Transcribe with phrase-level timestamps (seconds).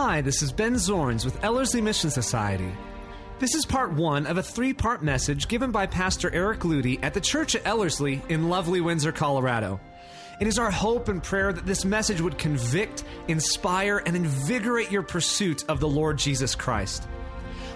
[0.00, 2.72] Hi, this is Ben Zorns with Ellerslie Mission Society.
[3.40, 7.14] This is part one of a three part message given by Pastor Eric Ludy at
[7.14, 9.80] the Church at Ellerslie in lovely Windsor, Colorado.
[10.40, 15.02] It is our hope and prayer that this message would convict, inspire, and invigorate your
[15.02, 17.08] pursuit of the Lord Jesus Christ.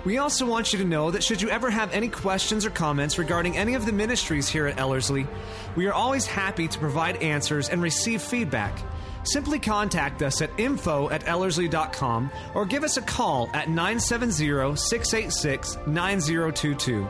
[0.05, 3.19] We also want you to know that should you ever have any questions or comments
[3.19, 5.27] regarding any of the ministries here at Ellerslie,
[5.75, 8.79] we are always happy to provide answers and receive feedback.
[9.25, 15.79] Simply contact us at info at ellerslie.com or give us a call at 970 686
[15.87, 17.09] 9022.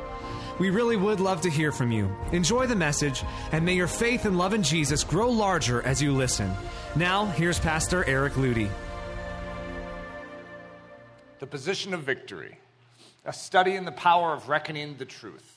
[0.58, 2.14] We really would love to hear from you.
[2.30, 6.12] Enjoy the message, and may your faith and love in Jesus grow larger as you
[6.12, 6.52] listen.
[6.94, 8.70] Now, here's Pastor Eric Ludy.
[11.38, 12.58] The position of victory,
[13.24, 15.51] a study in the power of reckoning the truth.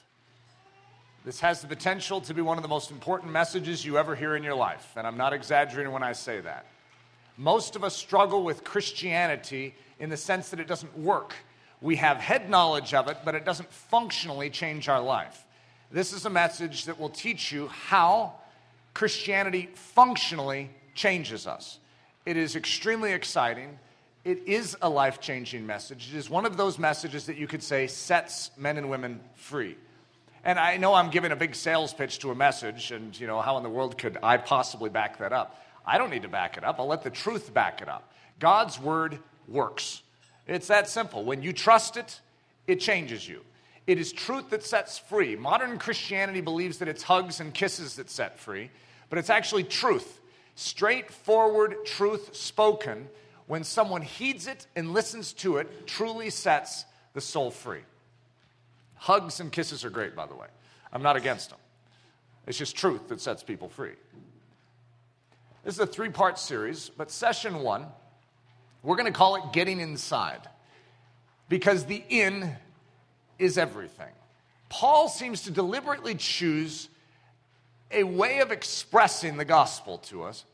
[1.26, 4.36] This has the potential to be one of the most important messages you ever hear
[4.36, 6.68] in your life, and I'm not exaggerating when I say that.
[7.36, 11.34] Most of us struggle with Christianity in the sense that it doesn't work.
[11.82, 15.44] We have head knowledge of it, but it doesn't functionally change our life.
[15.92, 18.34] This is a message that will teach you how
[18.94, 21.80] Christianity functionally changes us.
[22.28, 23.80] It is extremely exciting.
[24.26, 26.14] It is a life changing message.
[26.14, 29.76] It is one of those messages that you could say sets men and women free.
[30.46, 33.42] And I know I'm giving a big sales pitch to a message, and you know,
[33.42, 35.60] how in the world could I possibly back that up?
[35.84, 36.80] I don't need to back it up.
[36.80, 38.14] I'll let the truth back it up.
[38.40, 40.04] God's word works.
[40.48, 41.26] It's that simple.
[41.26, 42.22] When you trust it,
[42.68, 43.42] it changes you.
[43.88, 45.36] It is truth that sets free.
[45.36, 48.70] Modern Christianity believes that it's hugs and kisses that set free,
[49.10, 50.22] but it's actually truth.
[50.54, 53.10] Straightforward truth spoken,
[53.48, 57.82] when someone heeds it and listens to it, truly sets the soul free.
[58.96, 60.48] Hugs and kisses are great, by the way.
[60.92, 61.60] I'm not against them.
[62.48, 63.94] It's just truth that sets people free.
[65.64, 67.88] This is a three part series, but session one,
[68.84, 70.42] we're going to call it Getting Inside
[71.50, 72.56] because the in
[73.40, 74.12] is everything.
[74.70, 76.90] Paul seems to deliberately choose
[77.92, 80.46] a way of expressing the gospel to us,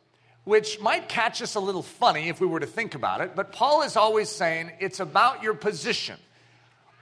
[0.44, 3.51] which might catch us a little funny if we were to think about it, but
[3.51, 6.18] Paul is always saying it's about your position.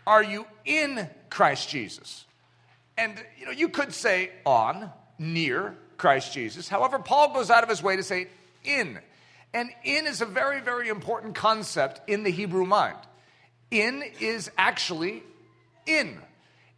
[0.06, 2.26] Are you in Christ Jesus?
[2.98, 6.70] And you know, you could say on, near Christ Jesus.
[6.70, 8.28] However, Paul goes out of his way to say
[8.64, 9.00] in.
[9.54, 12.98] And in is a very, very important concept in the Hebrew mind.
[13.72, 15.24] In is actually
[15.86, 16.18] in.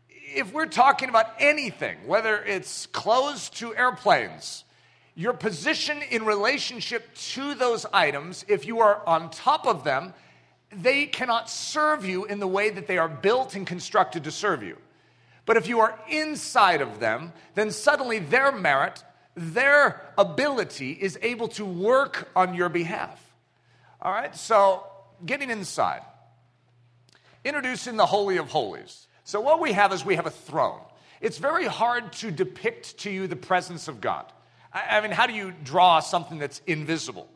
[0.10, 4.64] If we're talking about anything, whether it's clothes to airplanes,
[5.16, 10.14] your position in relationship to those items, if you are on top of them,
[10.72, 14.64] they cannot serve you in the way that they are built and constructed to serve
[14.64, 14.78] you.
[15.46, 19.04] But if you are inside of them, then suddenly their merit,
[19.36, 23.20] their ability is able to work on your behalf.
[24.02, 24.86] All right, so
[25.26, 26.02] getting inside,
[27.44, 29.08] introducing the Holy of Holies.
[29.24, 30.82] So, what we have is we have a throne.
[31.22, 34.26] It's very hard to depict to you the presence of God.
[34.74, 37.30] I mean, how do you draw something that's invisible?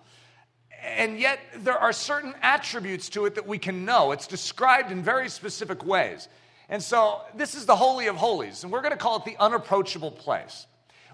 [0.86, 4.12] And yet there are certain attributes to it that we can know.
[4.12, 6.30] It's described in very specific ways.
[6.70, 9.38] And so this is the Holy of Holies, and we're going to call it the
[9.40, 10.66] unapproachable place.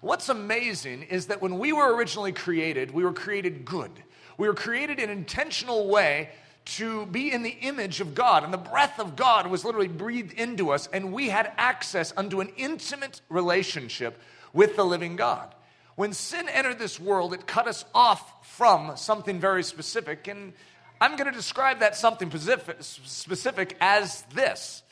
[0.01, 3.91] What's amazing is that when we were originally created, we were created good.
[4.37, 6.29] We were created in an intentional way
[6.63, 10.33] to be in the image of God, and the breath of God was literally breathed
[10.33, 14.19] into us, and we had access unto an intimate relationship
[14.53, 15.53] with the living God.
[15.95, 20.27] When sin entered this world, it cut us off from something very specific.
[20.27, 20.53] And
[20.99, 24.83] I'm going to describe that something specific as this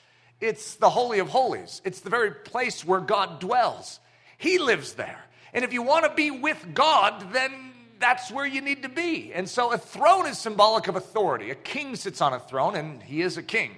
[0.41, 3.99] it's the Holy of Holies, it's the very place where God dwells.
[4.37, 5.19] He lives there.
[5.53, 7.51] And if you want to be with God, then
[7.99, 9.33] that's where you need to be.
[9.33, 11.51] And so a throne is symbolic of authority.
[11.51, 13.77] A king sits on a throne, and he is a king.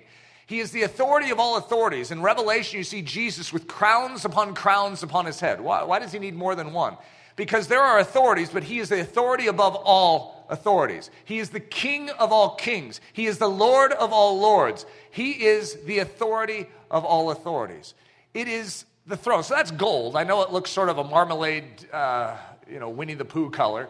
[0.52, 2.12] He is the authority of all authorities.
[2.12, 5.62] In Revelation, you see Jesus with crowns upon crowns upon his head.
[5.62, 6.98] Why, why does he need more than one?
[7.38, 11.10] Because there are authorities, but he is the authority above all authorities.
[11.24, 13.00] He is the king of all kings.
[13.14, 14.86] He is the Lord of all lords.
[15.10, 17.94] He is the authority of all authorities.
[18.34, 19.44] It is the throne.
[19.44, 20.18] So that's gold.
[20.18, 21.64] I know it looks sort of a marmalade,
[21.94, 22.36] uh,
[22.70, 23.88] you know, Winnie the Pooh color,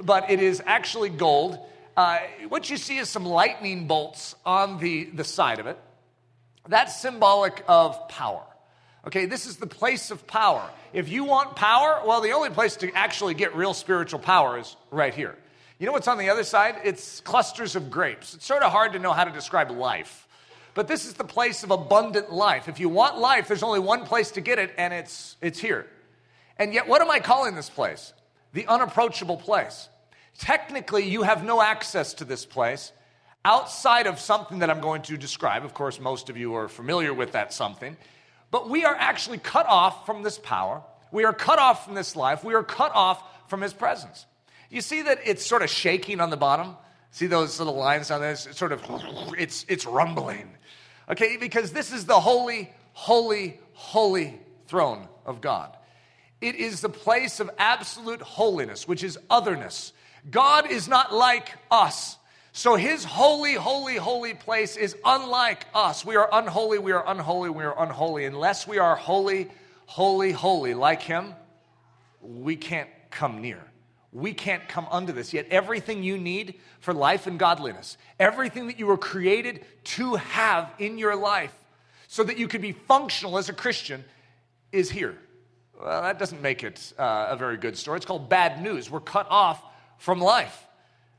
[0.00, 1.58] but it is actually gold.
[1.96, 2.20] Uh,
[2.50, 5.76] what you see is some lightning bolts on the, the side of it.
[6.68, 8.42] That's symbolic of power.
[9.06, 10.66] Okay, this is the place of power.
[10.94, 14.76] If you want power, well, the only place to actually get real spiritual power is
[14.90, 15.36] right here.
[15.78, 16.76] You know what's on the other side?
[16.84, 18.34] It's clusters of grapes.
[18.34, 20.26] It's sort of hard to know how to describe life.
[20.72, 22.68] But this is the place of abundant life.
[22.68, 25.86] If you want life, there's only one place to get it, and it's, it's here.
[26.58, 28.12] And yet, what am I calling this place?
[28.54, 29.88] The unapproachable place.
[30.38, 32.92] Technically, you have no access to this place
[33.44, 35.64] outside of something that I'm going to describe.
[35.64, 37.96] Of course, most of you are familiar with that something.
[38.50, 40.82] But we are actually cut off from this power.
[41.10, 42.44] We are cut off from this life.
[42.44, 44.26] We are cut off from his presence.
[44.70, 46.76] You see that it's sort of shaking on the bottom?
[47.10, 48.46] See those little lines on this?
[48.46, 48.82] It's sort of,
[49.38, 50.50] it's, it's rumbling.
[51.08, 55.76] Okay, because this is the holy, holy, holy throne of God.
[56.40, 59.92] It is the place of absolute holiness, which is otherness.
[60.30, 62.16] God is not like us.
[62.56, 66.04] So his holy, holy, holy place is unlike us.
[66.04, 68.26] We are unholy, we are unholy, we are unholy.
[68.26, 69.50] Unless we are holy,
[69.86, 71.34] holy, holy like him,
[72.20, 73.60] we can't come near.
[74.12, 75.32] We can't come under this.
[75.32, 80.72] Yet everything you need for life and godliness, everything that you were created to have
[80.78, 81.52] in your life
[82.06, 84.04] so that you could be functional as a Christian
[84.70, 85.18] is here.
[85.76, 87.96] Well, that doesn't make it uh, a very good story.
[87.96, 88.88] It's called bad news.
[88.88, 89.60] We're cut off
[89.98, 90.64] from life.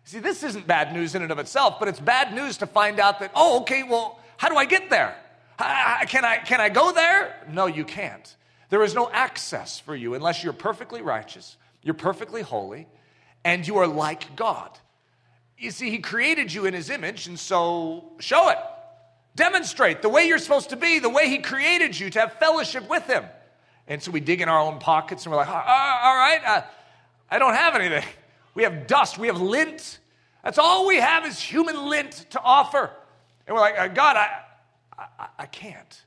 [0.05, 2.99] See, this isn't bad news in and of itself, but it's bad news to find
[2.99, 5.15] out that, oh, okay, well, how do I get there?
[5.57, 7.35] Can I, can I go there?
[7.51, 8.35] No, you can't.
[8.69, 12.87] There is no access for you unless you're perfectly righteous, you're perfectly holy,
[13.43, 14.77] and you are like God.
[15.57, 18.59] You see, He created you in His image, and so show it.
[19.35, 22.87] Demonstrate the way you're supposed to be, the way He created you to have fellowship
[22.89, 23.23] with Him.
[23.87, 26.63] And so we dig in our own pockets and we're like, ah, ah, all right,
[27.31, 28.03] I don't have anything.
[28.55, 29.99] We have dust, we have lint.
[30.43, 32.89] That's all we have is human lint to offer.
[33.45, 34.29] And we're like, uh, God, I,
[34.97, 36.03] I, I can't.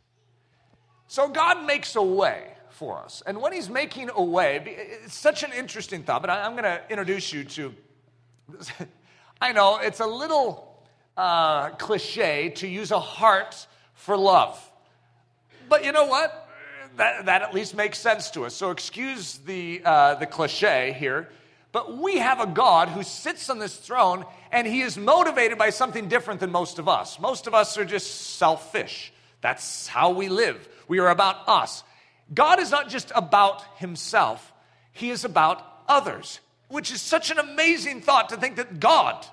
[1.06, 3.22] So God makes a way for us.
[3.26, 6.64] And when He's making a way, it's such an interesting thought, but I, am going
[6.64, 7.74] to introduce you to.
[9.40, 10.82] I know it's a little
[11.16, 14.58] uh, cliche to use a heart for love.
[15.68, 16.48] But you know what?
[16.96, 18.54] That, that at least makes sense to us.
[18.54, 21.28] So excuse the, uh, the cliche here.
[21.72, 25.70] But we have a God who sits on this throne and he is motivated by
[25.70, 27.20] something different than most of us.
[27.20, 29.12] Most of us are just selfish.
[29.40, 30.68] That's how we live.
[30.88, 31.84] We are about us.
[32.32, 34.52] God is not just about himself,
[34.92, 39.24] he is about others, which is such an amazing thought to think that God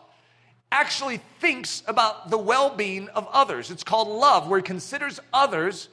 [0.71, 3.71] actually thinks about the well being of others.
[3.71, 5.89] It's called love, where he considers others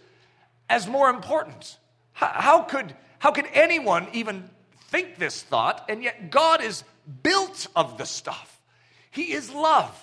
[0.69, 1.79] as more important.
[2.13, 4.49] How, could, how could anyone even
[4.93, 5.87] think this thought?
[5.89, 6.85] And yet, God is
[7.23, 8.61] built of the stuff,
[9.11, 9.99] He is love.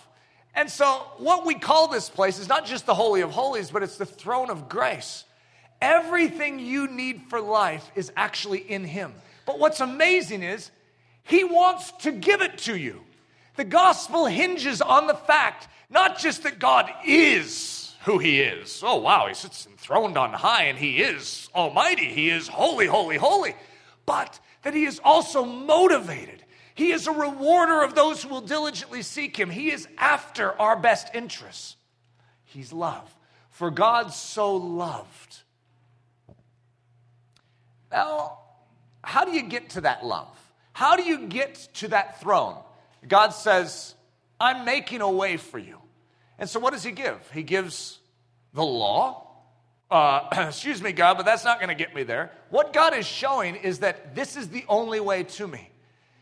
[0.56, 0.88] And so,
[1.18, 4.06] what we call this place is not just the Holy of Holies, but it's the
[4.06, 5.24] throne of grace.
[5.82, 9.14] Everything you need for life is actually in Him.
[9.46, 10.72] But what's amazing is,
[11.24, 13.02] He wants to give it to you.
[13.56, 18.82] The gospel hinges on the fact not just that God is who He is.
[18.84, 22.06] Oh, wow, He sits enthroned on high and He is almighty.
[22.06, 23.56] He is holy, holy, holy.
[24.06, 26.44] But that He is also motivated.
[26.76, 29.50] He is a rewarder of those who will diligently seek Him.
[29.50, 31.76] He is after our best interests.
[32.46, 33.14] He's love.
[33.50, 35.44] For God so loved
[37.92, 38.40] now,
[39.04, 40.28] how do you get to that love?
[40.74, 42.58] How do you get to that throne?
[43.08, 43.96] God says,
[44.40, 45.78] I'm making a way for you.
[46.38, 47.18] And so, what does He give?
[47.34, 48.00] He gives
[48.54, 49.28] the law.
[49.92, 52.32] Uh, excuse me, God, but that's not going to get me there.
[52.50, 55.70] What God is showing is that this is the only way to me.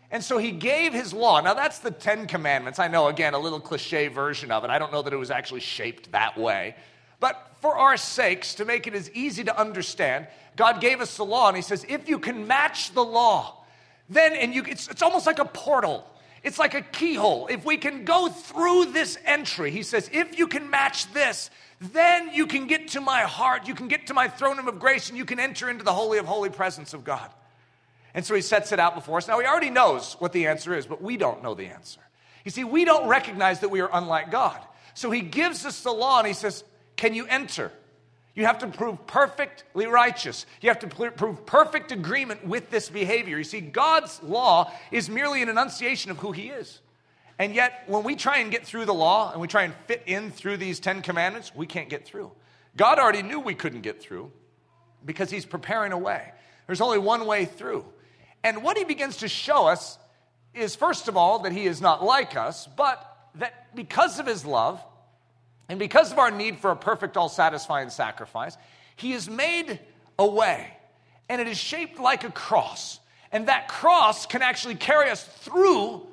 [0.09, 1.41] And so he gave his law.
[1.41, 2.79] Now, that's the Ten Commandments.
[2.79, 4.69] I know, again, a little cliche version of it.
[4.69, 6.75] I don't know that it was actually shaped that way.
[7.19, 11.25] But for our sakes, to make it as easy to understand, God gave us the
[11.25, 13.65] law, and He says, if you can match the law,
[14.09, 16.05] then, and you, it's, it's almost like a portal.
[16.41, 17.47] It's like a keyhole.
[17.47, 22.33] If we can go through this entry, He says, if you can match this, then
[22.33, 25.17] you can get to my heart, you can get to my throne of grace, and
[25.17, 27.29] you can enter into the holy of holy presence of God.
[28.13, 29.27] And so He sets it out before us.
[29.27, 32.01] Now, He already knows what the answer is, but we don't know the answer.
[32.45, 34.59] You see, we don't recognize that we are unlike God.
[34.95, 36.63] So He gives us the law, and He says,
[36.95, 37.71] Can you enter?
[38.33, 40.45] You have to prove perfectly righteous.
[40.61, 43.37] You have to prove perfect agreement with this behavior.
[43.37, 46.79] You see, God's law is merely an enunciation of who He is.
[47.39, 50.03] And yet, when we try and get through the law and we try and fit
[50.07, 52.31] in through these Ten Commandments, we can't get through.
[52.75, 54.31] God already knew we couldn't get through
[55.05, 56.31] because He's preparing a way.
[56.65, 57.85] There's only one way through.
[58.43, 59.97] And what He begins to show us
[60.53, 63.03] is, first of all, that He is not like us, but
[63.35, 64.83] that because of His love,
[65.69, 68.57] and because of our need for a perfect, all satisfying sacrifice,
[68.95, 69.79] He has made
[70.17, 70.73] a way.
[71.29, 72.99] And it is shaped like a cross.
[73.31, 76.07] And that cross can actually carry us through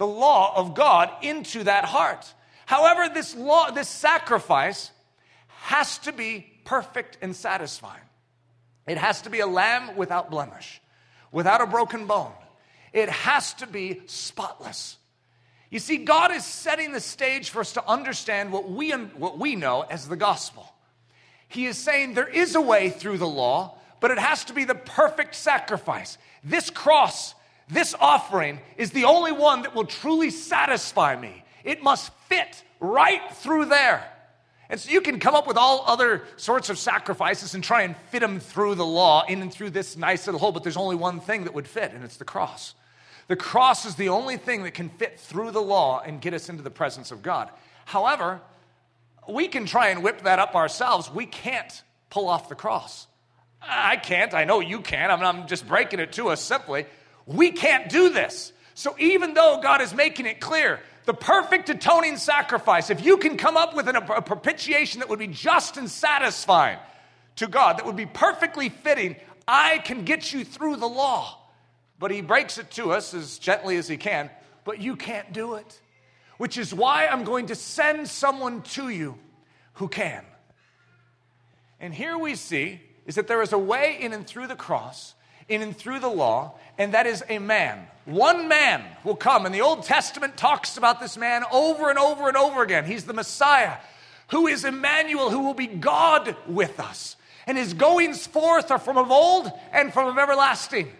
[0.00, 2.32] the law of God into that heart.
[2.64, 4.90] However, this law, this sacrifice
[5.46, 8.00] has to be perfect and satisfying.
[8.86, 10.80] It has to be a lamb without blemish,
[11.30, 12.32] without a broken bone.
[12.94, 14.96] It has to be spotless.
[15.68, 19.54] You see, God is setting the stage for us to understand what we, what we
[19.54, 20.66] know as the gospel.
[21.46, 24.64] He is saying there is a way through the law, but it has to be
[24.64, 26.16] the perfect sacrifice.
[26.42, 27.34] This cross,
[27.70, 31.44] this offering, is the only one that will truly satisfy me.
[31.64, 34.04] It must fit right through there.
[34.68, 37.96] And so you can come up with all other sorts of sacrifices and try and
[38.10, 40.94] fit them through the law, in and through this nice little hole, but there's only
[40.94, 42.74] one thing that would fit, and it's the cross.
[43.26, 46.48] The cross is the only thing that can fit through the law and get us
[46.48, 47.50] into the presence of God.
[47.84, 48.40] However,
[49.28, 51.10] we can try and whip that up ourselves.
[51.10, 53.06] We can't pull off the cross.
[53.62, 54.34] I can't.
[54.34, 55.10] I know you can.
[55.10, 56.86] I'm, I'm just breaking it to us simply.
[57.30, 58.52] We can't do this.
[58.74, 63.36] So even though God is making it clear, the perfect atoning sacrifice, if you can
[63.36, 66.78] come up with an, a propitiation that would be just and satisfying
[67.36, 71.38] to God, that would be perfectly fitting, I can get you through the law.
[72.00, 74.30] But he breaks it to us as gently as he can,
[74.64, 75.80] but you can't do it.
[76.38, 79.18] Which is why I'm going to send someone to you
[79.74, 80.24] who can.
[81.78, 85.14] And here we see is that there is a way in and through the cross
[85.50, 87.86] in and through the law, and that is a man.
[88.06, 92.28] One man will come, and the Old Testament talks about this man over and over
[92.28, 92.86] and over again.
[92.86, 93.76] He's the Messiah,
[94.28, 97.16] who is Emmanuel, who will be God with us.
[97.46, 100.90] And his goings forth are from of old and from of everlasting.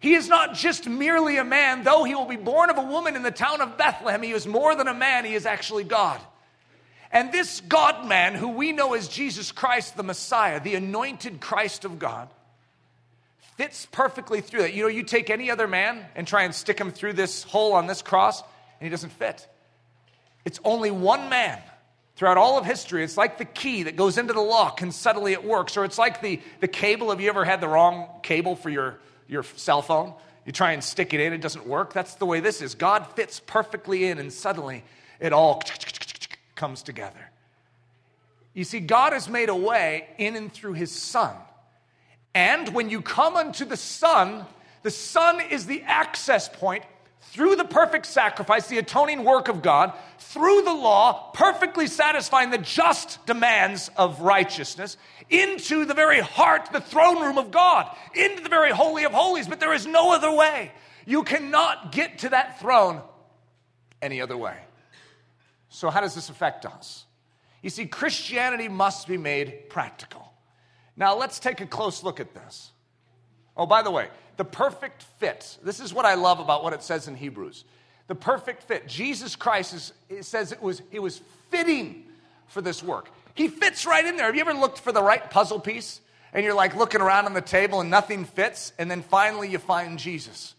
[0.00, 3.16] He is not just merely a man, though he will be born of a woman
[3.16, 4.22] in the town of Bethlehem.
[4.22, 6.20] He is more than a man, he is actually God.
[7.10, 11.84] And this God man, who we know as Jesus Christ, the Messiah, the anointed Christ
[11.84, 12.28] of God,
[13.56, 14.74] fits perfectly through that.
[14.74, 17.72] You know, you take any other man and try and stick him through this hole
[17.74, 18.48] on this cross, and
[18.80, 19.46] he doesn't fit.
[20.44, 21.60] It's only one man
[22.16, 23.02] throughout all of history.
[23.02, 25.76] It's like the key that goes into the lock and suddenly it works.
[25.76, 27.10] Or it's like the, the cable.
[27.10, 30.14] Have you ever had the wrong cable for your, your cell phone?
[30.44, 31.94] You try and stick it in, it doesn't work.
[31.94, 32.74] That's the way this is.
[32.74, 34.84] God fits perfectly in, and suddenly
[35.18, 35.62] it all
[36.54, 37.30] comes together.
[38.52, 41.34] You see, God has made a way in and through his Son
[42.34, 44.44] and when you come unto the Son,
[44.82, 46.84] the Son is the access point
[47.20, 52.58] through the perfect sacrifice, the atoning work of God, through the law, perfectly satisfying the
[52.58, 54.96] just demands of righteousness,
[55.30, 59.48] into the very heart, the throne room of God, into the very Holy of Holies.
[59.48, 60.70] But there is no other way.
[61.06, 63.00] You cannot get to that throne
[64.00, 64.56] any other way.
[65.70, 67.04] So, how does this affect us?
[67.62, 70.23] You see, Christianity must be made practical.
[70.96, 72.70] Now, let's take a close look at this.
[73.56, 75.58] Oh, by the way, the perfect fit.
[75.62, 77.64] This is what I love about what it says in Hebrews.
[78.06, 78.86] The perfect fit.
[78.86, 81.20] Jesus Christ is, it says it was, it was
[81.50, 82.04] fitting
[82.48, 83.08] for this work.
[83.34, 84.26] He fits right in there.
[84.26, 86.00] Have you ever looked for the right puzzle piece?
[86.32, 89.58] And you're like looking around on the table and nothing fits, and then finally you
[89.58, 90.54] find Jesus.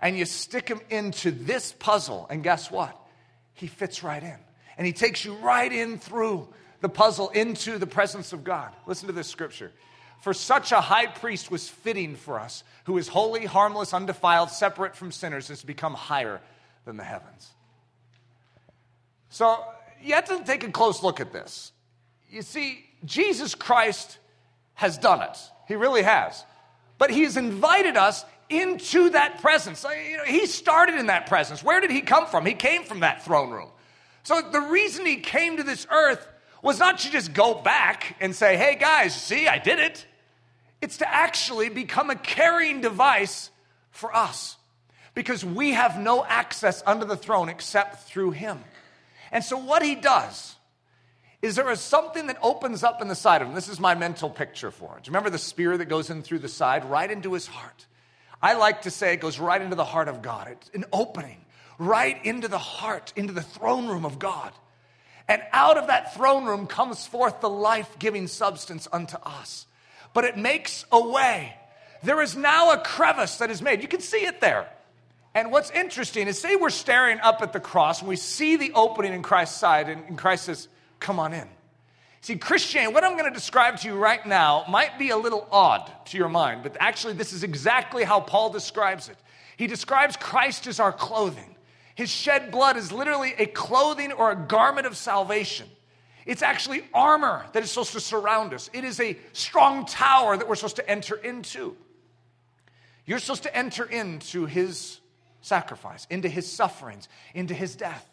[0.00, 2.96] And you stick him into this puzzle, and guess what?
[3.52, 4.36] He fits right in.
[4.78, 6.48] And he takes you right in through
[6.80, 8.72] the puzzle into the presence of God.
[8.86, 9.72] Listen to this scripture.
[10.20, 14.96] For such a high priest was fitting for us, who is holy, harmless, undefiled, separate
[14.96, 16.40] from sinners, has become higher
[16.84, 17.50] than the heavens.
[19.30, 19.62] So
[20.02, 21.72] you have to take a close look at this.
[22.28, 24.18] You see, Jesus Christ
[24.74, 25.38] has done it.
[25.66, 26.44] He really has.
[26.98, 29.84] But he has invited us into that presence.
[30.26, 31.62] He started in that presence.
[31.62, 32.44] Where did he come from?
[32.44, 33.68] He came from that throne room.
[34.24, 36.26] So the reason he came to this earth
[36.62, 40.06] was not to just go back and say, hey guys, see, I did it.
[40.80, 43.50] It's to actually become a carrying device
[43.90, 44.56] for us
[45.14, 48.62] because we have no access under the throne except through him.
[49.32, 50.54] And so, what he does
[51.42, 53.54] is there is something that opens up in the side of him.
[53.54, 55.04] This is my mental picture for it.
[55.04, 57.86] Do you remember the spear that goes in through the side, right into his heart?
[58.40, 60.48] I like to say it goes right into the heart of God.
[60.50, 61.44] It's an opening
[61.78, 64.52] right into the heart, into the throne room of God.
[65.28, 69.66] And out of that throne room comes forth the life giving substance unto us.
[70.14, 71.54] But it makes a way.
[72.02, 73.82] There is now a crevice that is made.
[73.82, 74.68] You can see it there.
[75.34, 78.72] And what's interesting is, say we're staring up at the cross and we see the
[78.72, 80.68] opening in Christ's side, and Christ says,
[80.98, 81.46] Come on in.
[82.22, 85.46] See, Christian, what I'm going to describe to you right now might be a little
[85.52, 89.16] odd to your mind, but actually, this is exactly how Paul describes it.
[89.56, 91.54] He describes Christ as our clothing.
[91.98, 95.68] His shed blood is literally a clothing or a garment of salvation.
[96.26, 98.70] It's actually armor that is supposed to surround us.
[98.72, 101.76] It is a strong tower that we're supposed to enter into.
[103.04, 105.00] You're supposed to enter into his
[105.40, 108.08] sacrifice, into his sufferings, into his death.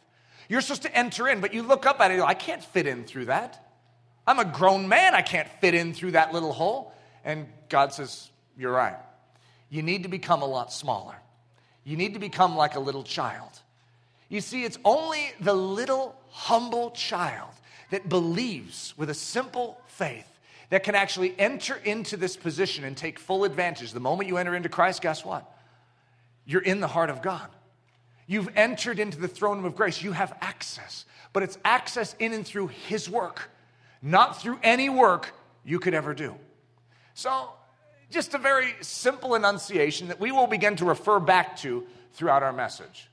[0.49, 3.03] You're supposed to enter in, but you look up at it, I can't fit in
[3.03, 3.71] through that.
[4.25, 6.91] I'm a grown man, I can't fit in through that little hole.
[7.23, 8.97] And God says, You're right.
[9.69, 11.17] You need to become a lot smaller.
[11.83, 13.61] You need to become like a little child.
[14.29, 17.51] You see, it's only the little humble child
[17.91, 20.27] that believes with a simple faith
[20.69, 23.91] that can actually enter into this position and take full advantage.
[23.91, 25.49] The moment you enter into Christ, guess what?
[26.45, 27.49] You're in the heart of God.
[28.27, 30.01] You've entered into the throne of grace.
[30.01, 33.49] You have access, but it's access in and through His work,
[34.01, 36.35] not through any work you could ever do.
[37.13, 37.49] So,
[38.09, 42.53] just a very simple enunciation that we will begin to refer back to throughout our
[42.53, 43.09] message.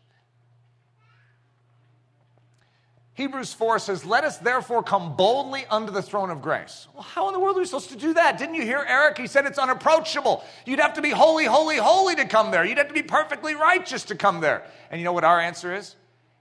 [3.14, 6.88] Hebrews 4 says, Let us therefore come boldly under the throne of grace.
[6.94, 8.38] Well, how in the world are we supposed to do that?
[8.38, 9.18] Didn't you hear Eric?
[9.18, 10.42] He said it's unapproachable.
[10.64, 12.64] You'd have to be holy, holy, holy to come there.
[12.64, 14.64] You'd have to be perfectly righteous to come there.
[14.90, 15.94] And you know what our answer is?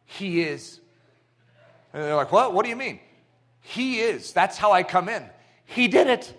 [0.06, 0.80] He is.
[1.94, 2.54] And they're like, What?
[2.54, 3.02] What do you mean?
[3.60, 4.32] He is.
[4.32, 5.26] That's how I come in.
[5.66, 6.34] He did it.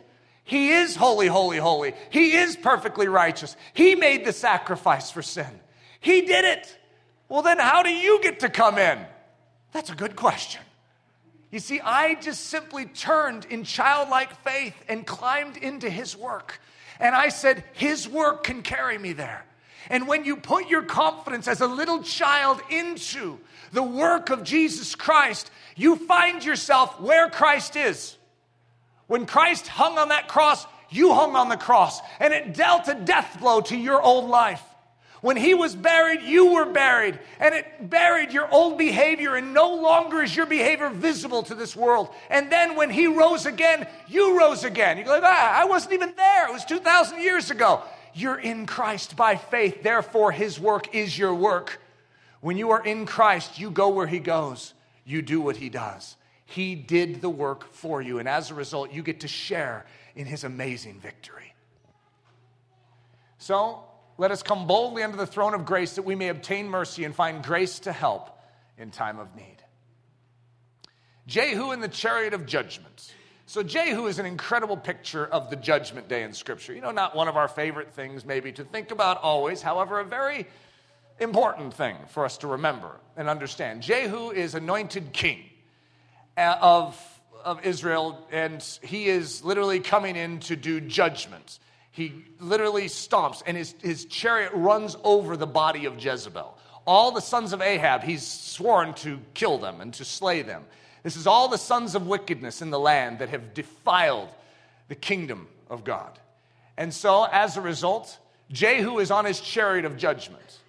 [0.44, 1.94] He is holy, holy, holy.
[2.10, 3.54] He is perfectly righteous.
[3.74, 5.60] He made the sacrifice for sin.
[6.00, 6.78] He did it.
[7.28, 8.98] Well, then how do you get to come in?
[9.72, 10.60] That's a good question.
[11.50, 16.60] You see, I just simply turned in childlike faith and climbed into His work.
[16.98, 19.44] And I said, His work can carry me there.
[19.90, 23.38] And when you put your confidence as a little child into
[23.72, 28.16] the work of Jesus Christ, you find yourself where Christ is.
[29.06, 32.94] When Christ hung on that cross, you hung on the cross, and it dealt a
[32.94, 34.62] death blow to your old life.
[35.22, 39.76] When he was buried, you were buried, and it buried your old behavior, and no
[39.76, 42.08] longer is your behavior visible to this world.
[42.28, 44.98] And then when he rose again, you rose again.
[44.98, 46.48] You go, like, ah, I wasn't even there.
[46.48, 47.82] It was 2,000 years ago.
[48.14, 51.80] You're in Christ by faith, therefore, his work is your work.
[52.40, 54.74] When you are in Christ, you go where he goes,
[55.04, 56.16] you do what he does.
[56.46, 58.18] He did the work for you.
[58.18, 59.86] And as a result, you get to share
[60.16, 61.54] in his amazing victory.
[63.38, 63.84] So
[64.18, 67.14] let us come boldly under the throne of grace that we may obtain mercy and
[67.14, 68.30] find grace to help
[68.78, 69.56] in time of need.
[71.26, 73.12] Jehu in the chariot of judgment.
[73.46, 76.72] So, Jehu is an incredible picture of the judgment day in Scripture.
[76.72, 80.04] You know, not one of our favorite things maybe to think about always, however, a
[80.04, 80.46] very
[81.20, 83.82] important thing for us to remember and understand.
[83.82, 85.44] Jehu is anointed king.
[86.34, 91.58] Uh, of, of Israel, and he is literally coming in to do judgment.
[91.92, 96.58] He literally stomps, and his, his chariot runs over the body of Jezebel.
[96.86, 100.64] All the sons of Ahab, he's sworn to kill them and to slay them.
[101.02, 104.30] This is all the sons of wickedness in the land that have defiled
[104.88, 106.18] the kingdom of God.
[106.76, 108.18] And so, as a result,
[108.50, 110.60] Jehu is on his chariot of judgment.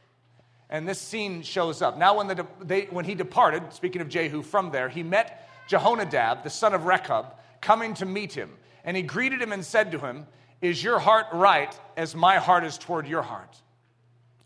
[0.69, 1.97] And this scene shows up.
[1.97, 6.43] Now, when, the, they, when he departed, speaking of Jehu, from there, he met Jehonadab,
[6.43, 7.27] the son of Rechab,
[7.61, 8.51] coming to meet him.
[8.83, 10.25] And he greeted him and said to him,
[10.63, 13.61] Is your heart right as my heart is toward your heart?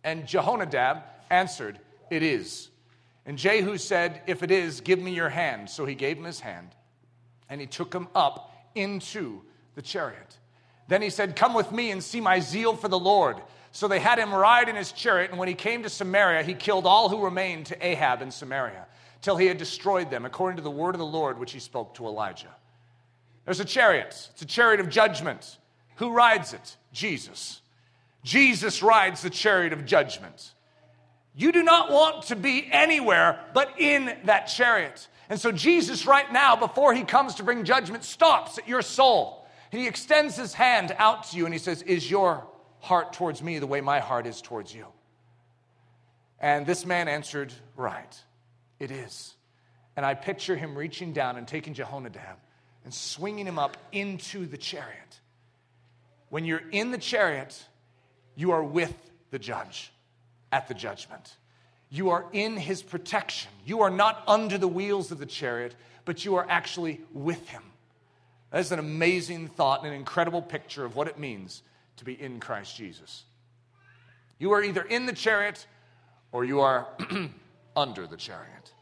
[0.03, 1.77] And Jehonadab answered,
[2.09, 2.69] It is.
[3.27, 5.69] And Jehu said, If it is, give me your hand.
[5.69, 6.69] So he gave him his hand,
[7.49, 9.43] and he took him up into
[9.75, 10.37] the chariot.
[10.87, 13.37] Then he said, Come with me and see my zeal for the Lord.
[13.71, 16.55] So they had him ride in his chariot, and when he came to Samaria, he
[16.55, 18.87] killed all who remained to Ahab in Samaria
[19.21, 21.93] till he had destroyed them, according to the word of the Lord which he spoke
[21.95, 22.55] to Elijah.
[23.45, 25.59] There's a chariot, it's a chariot of judgment.
[25.97, 26.77] Who rides it?
[26.91, 27.61] Jesus.
[28.23, 30.53] Jesus rides the chariot of judgment.
[31.35, 35.07] You do not want to be anywhere but in that chariot.
[35.29, 39.45] And so, Jesus, right now, before he comes to bring judgment, stops at your soul.
[39.71, 42.47] And he extends his hand out to you and he says, Is your
[42.79, 44.85] heart towards me the way my heart is towards you?
[46.39, 48.21] And this man answered, Right.
[48.79, 49.35] It is.
[49.95, 52.37] And I picture him reaching down and taking Jehonadab
[52.83, 55.19] and swinging him up into the chariot.
[56.29, 57.65] When you're in the chariot,
[58.35, 58.95] you are with
[59.31, 59.91] the judge
[60.51, 61.35] at the judgment.
[61.89, 63.51] You are in his protection.
[63.65, 67.63] You are not under the wheels of the chariot, but you are actually with him.
[68.51, 71.63] That is an amazing thought and an incredible picture of what it means
[71.97, 73.23] to be in Christ Jesus.
[74.39, 75.65] You are either in the chariot
[76.31, 76.87] or you are
[77.75, 78.73] under the chariot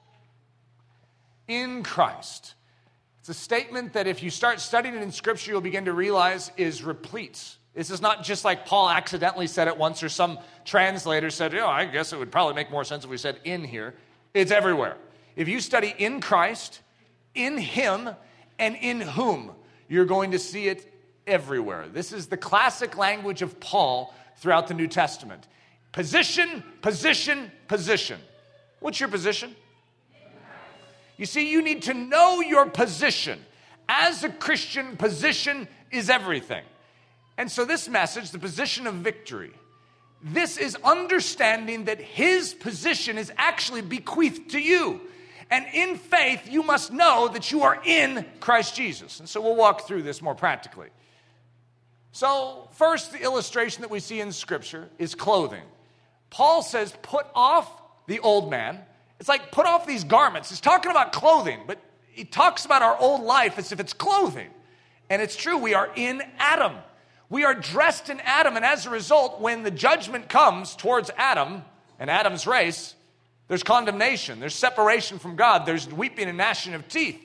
[1.48, 2.55] in Christ.
[3.26, 6.52] It's a statement that if you start studying it in Scripture, you'll begin to realize
[6.58, 7.56] is replete.
[7.74, 11.66] This is not just like Paul accidentally said it once, or some translator said, Oh,
[11.66, 13.96] I guess it would probably make more sense if we said in here.
[14.36, 14.98] It's everywhere.
[15.36, 16.82] If you study in Christ,
[17.34, 18.12] in Him,
[18.60, 19.54] and in whom,
[19.90, 20.94] you're going to see it
[21.26, 21.88] everywhere.
[21.88, 25.48] This is the classic language of Paul throughout the New Testament
[25.94, 28.20] position, position, position.
[28.82, 29.56] What's your position?
[31.18, 33.40] You see, you need to know your position.
[33.88, 36.64] As a Christian, position is everything.
[37.38, 39.52] And so, this message, the position of victory,
[40.22, 45.02] This is understanding that his position is actually bequeathed to you.
[45.52, 49.20] And in faith, you must know that you are in Christ Jesus.
[49.20, 50.90] And so we'll walk through this more practically.
[52.12, 55.64] So, first, the illustration that we see in Scripture is clothing.
[56.32, 57.70] Paul says, put off
[58.08, 58.80] the old man.
[59.20, 60.50] It's like put off these garments.
[60.50, 61.80] He's talking about clothing, but
[62.12, 64.50] he talks about our old life as if it's clothing.
[65.10, 66.76] And it's true, we are in Adam.
[67.30, 71.64] We are dressed in Adam, and as a result, when the judgment comes towards Adam
[72.00, 72.94] and Adam's race,
[73.48, 77.20] there's condemnation, there's separation from God, there's weeping and gnashing of teeth.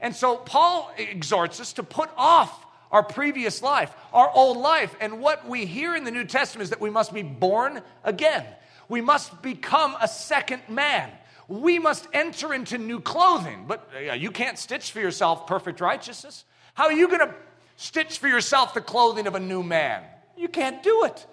[0.00, 4.94] And so Paul exhorts us to put off our previous life, our old life.
[5.00, 8.44] And what we hear in the New Testament is that we must be born again.
[8.88, 11.10] We must become a second man.
[11.48, 13.64] We must enter into new clothing.
[13.66, 16.44] But uh, you can't stitch for yourself perfect righteousness.
[16.74, 17.34] How are you going to
[17.76, 20.02] stitch for yourself the clothing of a new man?
[20.36, 21.26] You can't do it.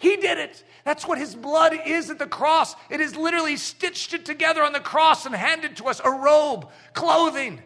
[0.00, 0.64] He did it.
[0.84, 2.74] That's what his blood is at the cross.
[2.88, 6.68] It is literally stitched it together on the cross and handed to us a robe,
[6.94, 7.60] clothing.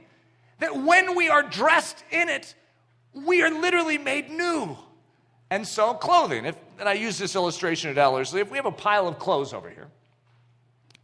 [0.59, 2.55] That when we are dressed in it,
[3.13, 4.77] we are literally made new.
[5.51, 6.47] And so, clothing.
[6.47, 8.41] If, and I use this illustration at Ellerslie.
[8.41, 9.89] If we have a pile of clothes over here,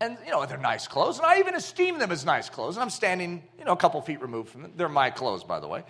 [0.00, 2.82] and you know they're nice clothes, and I even esteem them as nice clothes, and
[2.82, 4.72] I'm standing, you know, a couple feet removed from them.
[4.76, 5.84] They're my clothes, by the way.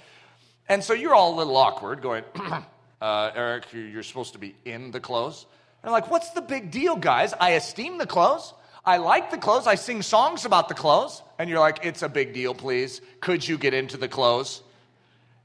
[0.68, 2.24] And so you're all a little awkward, going,
[3.00, 5.46] uh, Eric, you're supposed to be in the clothes.
[5.82, 7.32] And I'm like, what's the big deal, guys?
[7.40, 8.52] I esteem the clothes.
[8.84, 9.66] I like the clothes.
[9.66, 11.22] I sing songs about the clothes.
[11.38, 13.00] And you're like, it's a big deal, please.
[13.20, 14.62] Could you get into the clothes?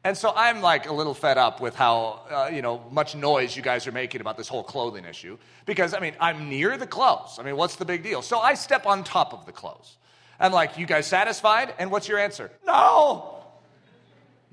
[0.05, 3.55] And so I'm like a little fed up with how, uh, you know, much noise
[3.55, 5.37] you guys are making about this whole clothing issue.
[5.65, 7.37] Because, I mean, I'm near the clothes.
[7.39, 8.21] I mean, what's the big deal?
[8.21, 9.95] So I step on top of the clothes.
[10.39, 11.73] I'm like, you guys satisfied?
[11.79, 12.51] And what's your answer?
[12.65, 13.45] No.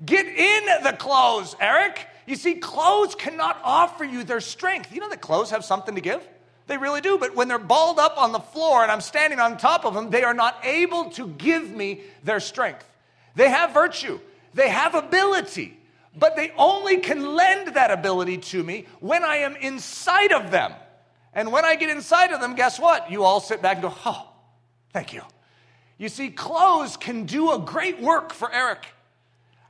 [0.05, 2.07] Get in the clothes, Eric.
[2.25, 4.93] You see, clothes cannot offer you their strength.
[4.93, 6.25] You know that clothes have something to give?
[6.67, 7.17] They really do.
[7.17, 10.11] But when they're balled up on the floor and I'm standing on top of them,
[10.11, 12.89] they are not able to give me their strength.
[13.35, 14.21] They have virtue.
[14.53, 15.77] They have ability,
[16.17, 20.73] but they only can lend that ability to me when I am inside of them.
[21.33, 23.09] And when I get inside of them, guess what?
[23.09, 24.29] You all sit back and go, oh,
[24.91, 25.21] thank you.
[25.97, 28.87] You see, clothes can do a great work for Eric.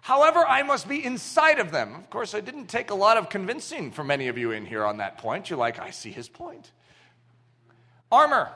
[0.02, 1.94] However, I must be inside of them.
[1.94, 4.84] Of course, I didn't take a lot of convincing for many of you in here
[4.84, 5.50] on that point.
[5.50, 6.72] You're like, I see his point.
[8.12, 8.50] Armor.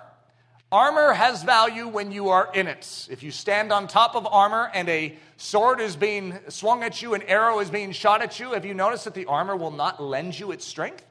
[0.72, 3.08] Armor has value when you are in it.
[3.10, 7.14] If you stand on top of armor and a sword is being swung at you,
[7.14, 10.02] an arrow is being shot at you, have you noticed that the armor will not
[10.02, 11.06] lend you its strength?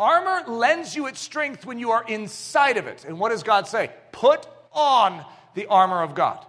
[0.00, 3.04] Armor lends you its strength when you are inside of it.
[3.04, 3.90] And what does God say?
[4.12, 5.24] Put on
[5.54, 6.44] the armor of God.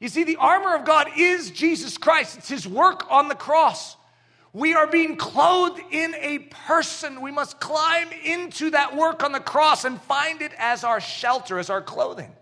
[0.00, 3.96] You see, the armor of God is Jesus Christ, it's his work on the cross.
[4.52, 7.20] We are being clothed in a person.
[7.20, 11.58] We must climb into that work on the cross and find it as our shelter,
[11.58, 12.32] as our clothing.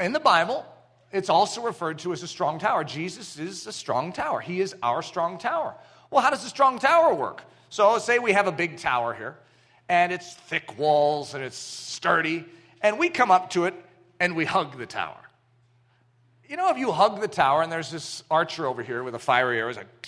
[0.00, 0.64] In the Bible,
[1.12, 2.84] it's also referred to as a strong tower.
[2.84, 4.40] Jesus is a strong tower.
[4.40, 5.74] He is our strong tower.
[6.10, 7.42] Well, how does a strong tower work?
[7.68, 9.36] So, say we have a big tower here,
[9.88, 12.44] and it's thick walls and it's sturdy,
[12.80, 13.74] and we come up to it
[14.18, 15.20] and we hug the tower.
[16.48, 19.20] You know, if you hug the tower and there's this archer over here with a
[19.20, 20.02] fiery arrow, it's like,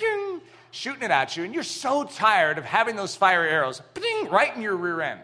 [0.73, 4.55] shooting it at you, and you're so tired of having those fiery arrows ding, right
[4.57, 5.21] in your rear end.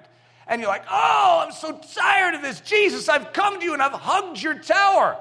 [0.47, 2.61] And you're like, oh, I'm so tired of this.
[2.61, 5.19] Jesus, I've come to you and I've hugged your tower.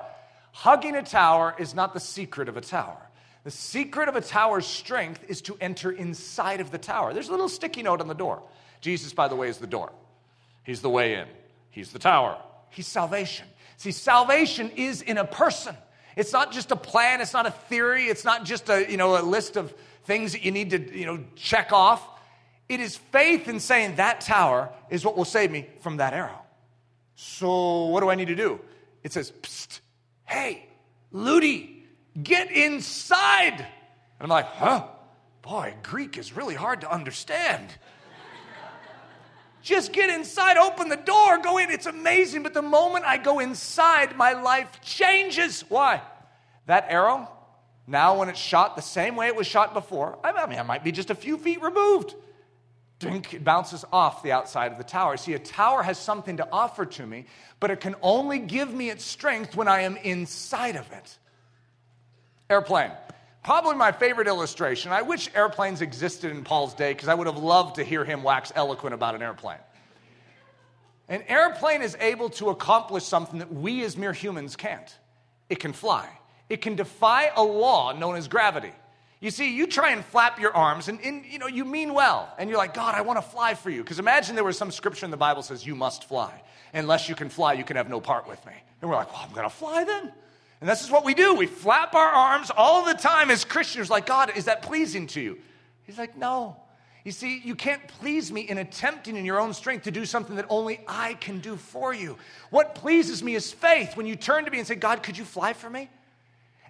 [0.51, 2.97] Hugging a tower is not the secret of a tower.
[3.43, 7.13] The secret of a tower's strength is to enter inside of the tower.
[7.13, 8.41] There's a little sticky note on the door.
[8.81, 9.91] Jesus, by the way, is the door.
[10.63, 11.27] He's the way in.
[11.71, 12.37] He's the tower.
[12.69, 13.47] He's salvation.
[13.77, 15.75] See, salvation is in a person.
[16.15, 19.21] It's not just a plan, it's not a theory, it's not just a, you know,
[19.21, 19.73] a list of
[20.07, 22.01] things that you need to, you know, check off.
[22.69, 26.41] It is faith in saying that tower is what will save me from that arrow.
[27.15, 28.59] So what do I need to do?
[29.03, 29.81] It says, Psst,
[30.25, 30.65] hey,
[31.13, 31.81] Ludy,
[32.21, 33.59] get inside.
[33.59, 34.87] And I'm like, huh?
[35.41, 37.69] Boy, Greek is really hard to understand.
[39.61, 41.69] Just get inside, open the door, go in.
[41.69, 42.43] It's amazing.
[42.43, 45.65] But the moment I go inside, my life changes.
[45.67, 46.01] Why?
[46.67, 47.29] That arrow,
[47.87, 50.83] now when it's shot the same way it was shot before, I mean, I might
[50.83, 52.13] be just a few feet removed.
[52.99, 55.17] Dink, it bounces off the outside of the tower.
[55.17, 57.25] See, a tower has something to offer to me,
[57.59, 61.17] but it can only give me its strength when I am inside of it.
[62.49, 62.91] Airplane.
[63.43, 64.91] Probably my favorite illustration.
[64.91, 68.23] I wish airplanes existed in Paul's day because I would have loved to hear him
[68.23, 69.59] wax eloquent about an airplane.
[71.07, 74.93] An airplane is able to accomplish something that we as mere humans can't.
[75.49, 76.09] It can fly.
[76.49, 78.71] It can defy a law known as gravity.
[79.19, 82.31] You see, you try and flap your arms, and, and you know you mean well,
[82.37, 83.83] and you're like, God, I want to fly for you.
[83.83, 86.31] Because imagine there was some scripture in the Bible says you must fly.
[86.73, 88.53] Unless you can fly, you can have no part with me.
[88.81, 90.11] And we're like, well, I'm going to fly then.
[90.61, 91.33] And this is what we do.
[91.33, 95.21] We flap our arms all the time as Christians, like, God, is that pleasing to
[95.21, 95.39] you?
[95.83, 96.57] He's like, no.
[97.03, 100.35] You see, you can't please me in attempting in your own strength to do something
[100.35, 102.17] that only I can do for you.
[102.49, 105.23] What pleases me is faith when you turn to me and say, God, could you
[105.23, 105.89] fly for me?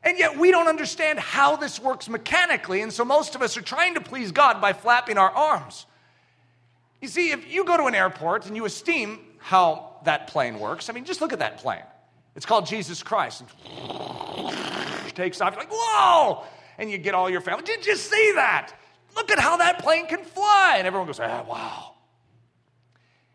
[0.04, 2.82] And yet we don't understand how this works mechanically.
[2.82, 5.86] And so most of us are trying to please God by flapping our arms.
[7.02, 10.90] You see, if you go to an airport and you esteem how that plane works,
[10.90, 11.84] I mean, just look at that plane.
[12.36, 13.44] It's called Jesus Christ.
[15.08, 15.54] It takes off.
[15.54, 16.44] You're like, whoa!
[16.78, 17.64] And you get all your family.
[17.64, 18.74] Did you see that?
[19.16, 20.76] Look at how that plane can fly.
[20.78, 21.96] And everyone goes, ah, wow.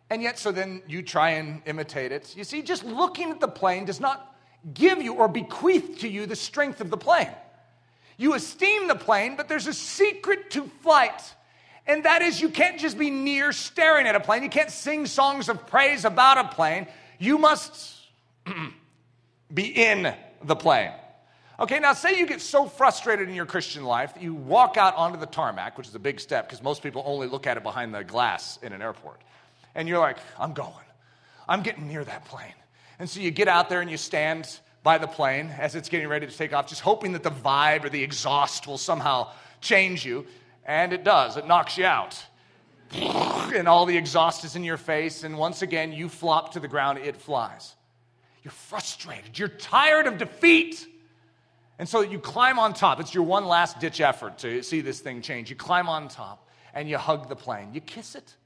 [0.09, 2.37] And yet, so then you try and imitate it.
[2.37, 4.32] You see, just looking at the plane does not
[4.75, 7.31] give you or bequeath to you the strength of the plane.
[8.17, 11.21] You esteem the plane, but there's a secret to flight.
[11.87, 14.43] And that is, you can't just be near staring at a plane.
[14.43, 16.87] You can't sing songs of praise about a plane.
[17.19, 17.97] You must
[19.53, 20.93] be in the plane.
[21.59, 24.97] Okay, now say you get so frustrated in your Christian life that you walk out
[24.97, 27.63] onto the tarmac, which is a big step because most people only look at it
[27.63, 29.21] behind the glass in an airport.
[29.75, 30.73] And you're like, I'm going.
[31.49, 32.55] I'm getting near that plane.
[33.03, 36.07] And so you get out there and you stand by the plane as it's getting
[36.07, 40.07] ready to take off, just hoping that the vibe or the exhaust will somehow change
[40.07, 40.25] you.
[40.65, 42.25] And it does, it knocks you out.
[43.57, 46.69] And all the exhaust is in your face, and once again, you flop to the
[46.69, 47.75] ground, it flies.
[48.45, 50.87] You're frustrated, you're tired of defeat.
[51.81, 53.01] And so you climb on top.
[53.01, 55.51] It's your one last ditch effort to see this thing change.
[55.51, 57.75] You climb on top and you hug the plane.
[57.75, 58.37] You kiss it.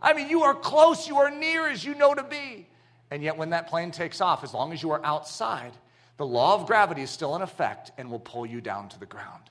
[0.00, 2.66] I mean, you are close, you are near as you know to be.
[3.10, 5.72] And yet, when that plane takes off, as long as you are outside,
[6.16, 9.06] the law of gravity is still in effect and will pull you down to the
[9.06, 9.42] ground.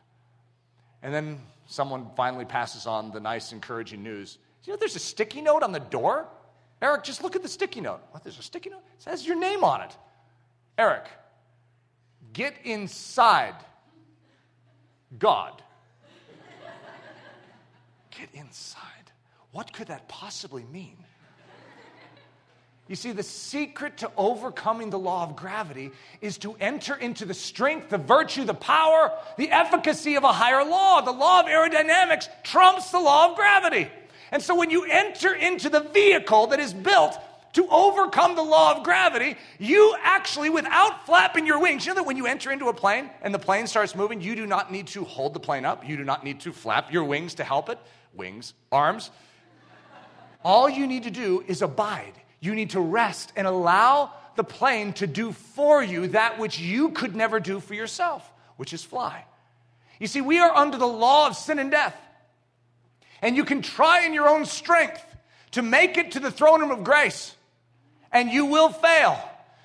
[1.01, 4.37] And then someone finally passes on the nice, encouraging news.
[4.63, 6.27] You know, there's a sticky note on the door?
[6.81, 8.01] Eric, just look at the sticky note.
[8.11, 8.83] What, there's a sticky note?
[8.95, 9.95] It says your name on it.
[10.77, 11.05] Eric,
[12.33, 13.55] get inside
[15.17, 15.61] God.
[18.11, 18.81] Get inside.
[19.51, 20.97] What could that possibly mean?
[22.87, 27.33] You see, the secret to overcoming the law of gravity is to enter into the
[27.33, 31.01] strength, the virtue, the power, the efficacy of a higher law.
[31.01, 33.89] The law of aerodynamics trumps the law of gravity.
[34.31, 37.17] And so when you enter into the vehicle that is built
[37.53, 42.05] to overcome the law of gravity, you actually, without flapping your wings, you know that
[42.05, 44.85] when you enter into a plane and the plane starts moving, you do not need
[44.87, 45.87] to hold the plane up.
[45.87, 47.79] You do not need to flap your wings to help it.
[48.13, 49.09] Wings, arms.
[50.43, 52.13] All you need to do is abide
[52.45, 56.89] you need to rest and allow the plane to do for you that which you
[56.89, 59.25] could never do for yourself, which is fly.
[59.99, 61.95] You see, we are under the law of sin and death.
[63.21, 65.03] And you can try in your own strength
[65.51, 67.33] to make it to the throne room of grace,
[68.11, 69.17] and you will fail.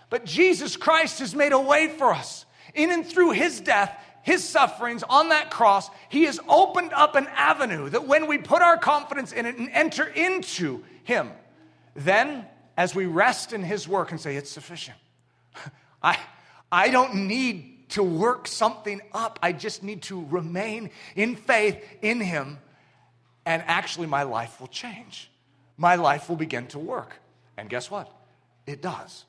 [0.09, 2.45] But Jesus Christ has made a way for us.
[2.75, 7.27] In and through his death, his sufferings on that cross, he has opened up an
[7.35, 11.31] avenue that when we put our confidence in it and enter into him,
[11.95, 12.47] then
[12.81, 14.97] as we rest in His work and say, It's sufficient.
[16.03, 16.19] I,
[16.73, 19.39] I don't need to work something up.
[19.43, 22.59] I just need to remain in faith in Him,
[23.45, 25.31] and actually, my life will change.
[25.77, 27.21] My life will begin to work.
[27.59, 28.11] And guess what?
[28.67, 29.27] It does.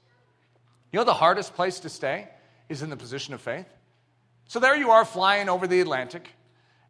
[0.93, 2.29] You know, the hardest place to stay
[2.69, 3.67] is in the position of faith.
[4.47, 6.29] So there you are flying over the Atlantic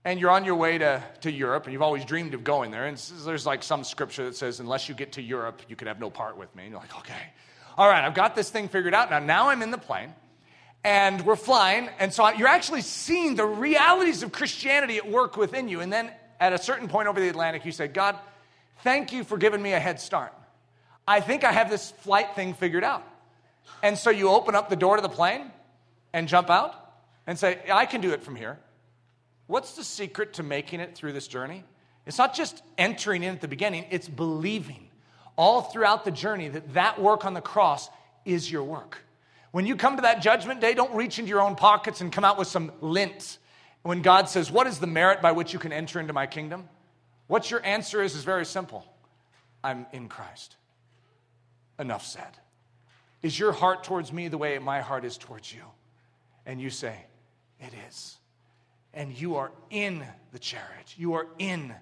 [0.04, 2.86] and you're on your way to, to Europe, and you've always dreamed of going there,
[2.86, 6.00] and there's like some scripture that says, unless you get to Europe, you can have
[6.00, 6.64] no part with me.
[6.64, 7.22] And you're like, okay,
[7.78, 9.12] all right, I've got this thing figured out.
[9.12, 10.14] Now, now I'm in the plane,
[10.84, 15.68] and we're flying, and so you're actually seeing the realities of Christianity at work within
[15.68, 15.82] you.
[15.82, 18.18] And then at a certain point over the Atlantic, you say, God,
[18.80, 20.34] thank you for giving me a head start.
[21.08, 23.08] I think I have this flight thing figured out.
[23.84, 25.52] And so you open up the door to the plane
[26.14, 26.76] and jump out
[27.28, 28.58] and say, I can do it from here.
[29.52, 31.66] What's the secret to making it through this journey?
[32.06, 34.88] It's not just entering in at the beginning, it's believing
[35.36, 37.90] all throughout the journey that that work on the cross
[38.24, 39.00] is your work.
[39.52, 42.24] When you come to that judgment day, don't reach into your own pockets and come
[42.24, 43.40] out with some lint.
[43.82, 46.70] When God says, What is the merit by which you can enter into my kingdom?
[47.28, 48.86] What your answer is is very simple
[49.66, 50.56] I'm in Christ.
[51.78, 52.38] Enough said.
[53.22, 55.64] Is your heart towards me the way my heart is towards you?
[56.46, 56.96] And you say,
[57.60, 58.16] It is
[58.94, 60.94] and you are in the chariot.
[60.98, 61.74] You are in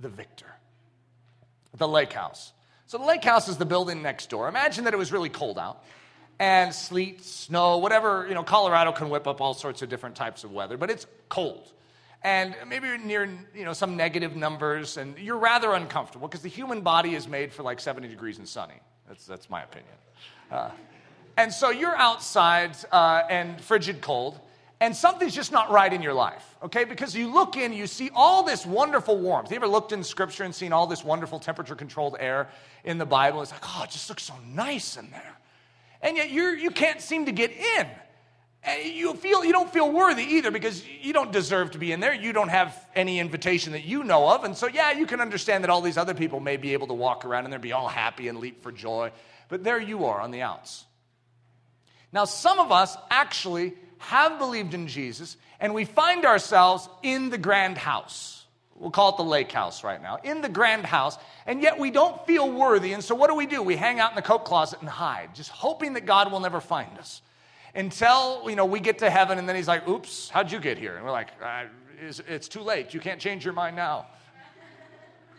[0.00, 0.46] the victor.
[1.76, 2.52] The lake house.
[2.86, 4.48] So the lake house is the building next door.
[4.48, 5.84] Imagine that it was really cold out
[6.38, 10.44] and sleet, snow, whatever, you know, Colorado can whip up all sorts of different types
[10.44, 11.72] of weather, but it's cold.
[12.22, 16.48] and maybe you're near you know, some negative numbers, and you're rather uncomfortable because the
[16.48, 18.80] human body is made for like 70 degrees and sunny.
[19.06, 19.94] That's, that's my opinion.
[20.50, 20.70] Uh,
[21.36, 24.40] and so you're outside uh, and frigid cold,
[24.80, 26.84] and something's just not right in your life, okay?
[26.84, 29.50] Because you look in, you see all this wonderful warmth.
[29.50, 32.48] You ever looked in scripture and seen all this wonderful temperature controlled air
[32.84, 33.42] in the Bible?
[33.42, 35.36] It's like, oh, it just looks so nice in there.
[36.00, 37.86] And yet you're, you can't seem to get in.
[38.84, 42.12] You feel you don't feel worthy either because you don't deserve to be in there.
[42.12, 44.44] You don't have any invitation that you know of.
[44.44, 46.94] And so yeah, you can understand that all these other people may be able to
[46.94, 49.10] walk around and they'll be all happy and leap for joy.
[49.48, 50.84] But there you are on the outs.
[52.12, 57.38] Now, some of us actually have believed in Jesus, and we find ourselves in the
[57.38, 58.44] grand house.
[58.76, 61.90] We'll call it the lake house right now, in the grand house, and yet we
[61.90, 62.92] don't feel worthy.
[62.92, 63.60] And so, what do we do?
[63.62, 66.60] We hang out in the coat closet and hide, just hoping that God will never
[66.60, 67.20] find us
[67.74, 70.78] until you know we get to heaven, and then He's like, "Oops, how'd you get
[70.78, 71.64] here?" And we're like, uh,
[72.00, 72.94] "It's too late.
[72.94, 74.06] You can't change your mind now."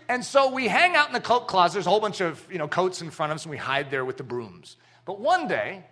[0.10, 1.76] And so we hang out in the coat closet.
[1.76, 3.90] There's a whole bunch of you know coats in front of us, and we hide
[3.92, 4.76] there with the brooms.
[5.06, 5.86] But one day,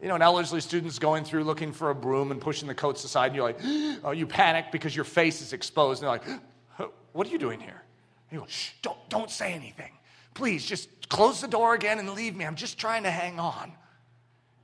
[0.00, 3.02] you know, an Ellerslie student's going through looking for a broom and pushing the coats
[3.04, 3.58] aside, and you're like,
[4.04, 6.02] oh, you panic because your face is exposed.
[6.02, 7.82] And they're like, what are you doing here?
[8.30, 9.92] And you go, shh, don't, don't say anything.
[10.34, 12.44] Please, just close the door again and leave me.
[12.44, 13.72] I'm just trying to hang on.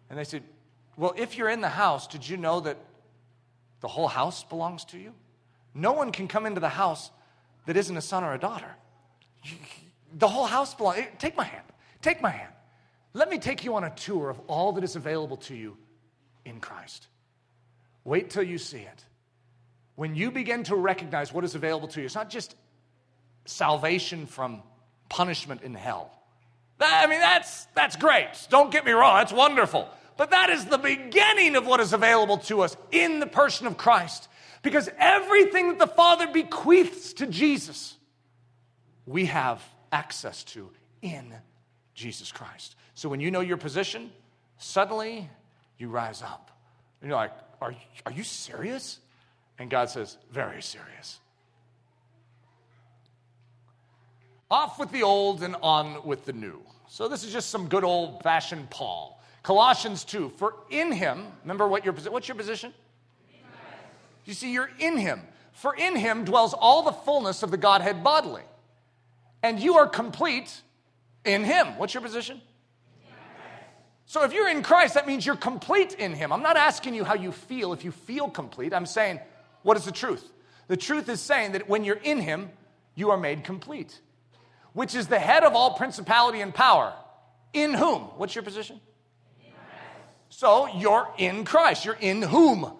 [0.08, 0.44] And they said,
[0.96, 2.76] well, if you're in the house, did you know that
[3.80, 5.12] the whole house belongs to you?
[5.74, 7.10] No one can come into the house
[7.66, 8.76] that isn't a son or a daughter.
[10.12, 10.98] The whole house belongs.
[10.98, 11.64] Eh, take my hand.
[12.02, 12.52] Take my hand.
[13.14, 15.76] Let me take you on a tour of all that is available to you
[16.44, 17.06] in Christ.
[18.02, 19.04] Wait till you see it.
[19.94, 22.56] When you begin to recognize what is available to you, it's not just
[23.46, 24.62] salvation from
[25.08, 26.10] punishment in hell.
[26.80, 28.28] I mean, that's, that's great.
[28.50, 29.88] Don't get me wrong, that's wonderful.
[30.16, 33.76] But that is the beginning of what is available to us in the person of
[33.76, 34.28] Christ.
[34.62, 37.96] Because everything that the Father bequeaths to Jesus,
[39.06, 41.32] we have access to in
[41.94, 42.76] Jesus Christ.
[42.94, 44.10] So when you know your position,
[44.58, 45.28] suddenly
[45.78, 46.50] you rise up.
[47.00, 47.74] And you're like, are,
[48.06, 48.98] are you serious?
[49.58, 51.20] And God says, very serious.
[54.50, 56.60] Off with the old and on with the new.
[56.88, 59.20] So this is just some good old fashioned Paul.
[59.42, 62.72] Colossians 2, for in him, remember what your, what's your position?
[64.24, 65.20] You see, you're in him.
[65.52, 68.42] For in him dwells all the fullness of the Godhead bodily.
[69.42, 70.62] And you are complete
[71.24, 71.78] in him.
[71.78, 72.40] What's your position?
[74.06, 76.32] So if you're in Christ, that means you're complete in Him.
[76.32, 78.74] I'm not asking you how you feel if you feel complete.
[78.74, 79.20] I'm saying,
[79.62, 80.24] what is the truth?
[80.68, 82.50] The truth is saying that when you're in Him,
[82.94, 83.98] you are made complete,
[84.72, 86.92] which is the head of all principality and power.
[87.52, 88.02] In whom?
[88.16, 88.80] What's your position?
[90.28, 91.84] So you're in Christ.
[91.84, 92.72] You're in whom?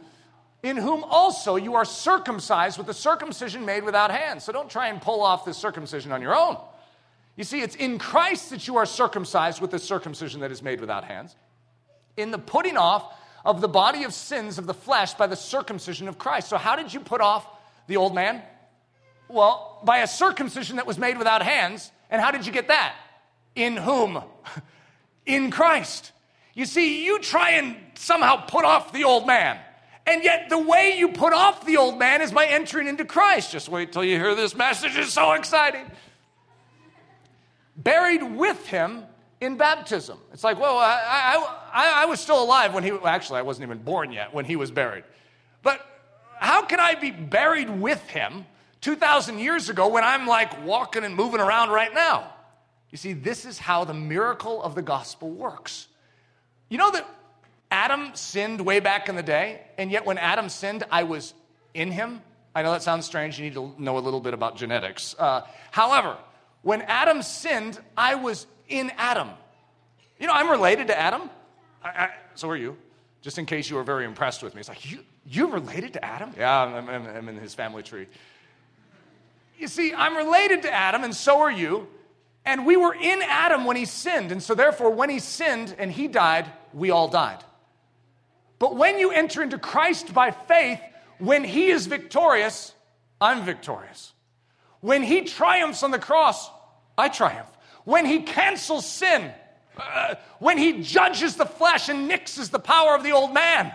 [0.62, 4.44] In whom also you are circumcised with the circumcision made without hands.
[4.44, 6.57] So don't try and pull off this circumcision on your own.
[7.37, 10.81] You see, it's in Christ that you are circumcised with the circumcision that is made
[10.81, 11.35] without hands,
[12.16, 13.12] in the putting off
[13.44, 16.49] of the body of sins of the flesh by the circumcision of Christ.
[16.49, 17.47] So, how did you put off
[17.88, 18.42] the old man?
[19.29, 21.90] Well, by a circumcision that was made without hands.
[22.11, 22.94] And how did you get that?
[23.55, 24.23] In whom?
[25.27, 26.12] In Christ.
[26.53, 29.59] You see, you try and somehow put off the old man.
[30.07, 33.51] And yet, the way you put off the old man is by entering into Christ.
[33.51, 35.90] Just wait till you hear this message, it's so exciting
[37.76, 39.04] buried with him
[39.40, 40.18] in baptism.
[40.32, 41.37] It's like, well, I,
[41.72, 44.44] I, I, was still alive when he, well, actually, I wasn't even born yet when
[44.44, 45.04] he was buried.
[45.62, 45.84] But
[46.38, 48.46] how can I be buried with him
[48.80, 52.32] 2,000 years ago when I'm like walking and moving around right now?
[52.90, 55.88] You see, this is how the miracle of the gospel works.
[56.68, 57.06] You know that
[57.70, 61.34] Adam sinned way back in the day, and yet when Adam sinned, I was
[61.74, 62.22] in him.
[62.54, 63.37] I know that sounds strange.
[63.37, 65.16] You need to know a little bit about genetics.
[65.18, 66.16] Uh, however,
[66.64, 69.31] when Adam sinned, I was in Adam.
[70.18, 71.31] You know, I'm related to Adam.
[71.83, 72.77] I, I, so are you,
[73.20, 74.61] just in case you were very impressed with me.
[74.61, 76.33] It's like, you, you're related to Adam?
[76.37, 78.07] Yeah, I'm, I'm, I'm in his family tree.
[79.59, 81.87] You see, I'm related to Adam, and so are you.
[82.46, 84.33] And we were in Adam when he sinned.
[84.33, 87.42] And so, therefore, when he sinned and he died, we all died.
[88.58, 90.81] But when you enter into Christ by faith,
[91.19, 92.75] when he is victorious,
[93.21, 94.12] I'm victorious.
[94.81, 96.50] When he triumphs on the cross,
[96.97, 97.51] I triumph.
[97.85, 99.33] When he cancels sin,
[99.77, 103.73] uh, when he judges the flesh and nixes the power of the old man,